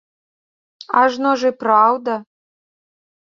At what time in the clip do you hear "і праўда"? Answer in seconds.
1.53-2.13